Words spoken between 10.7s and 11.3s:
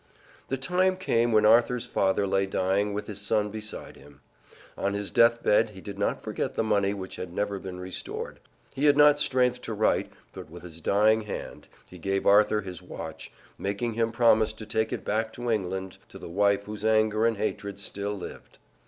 dying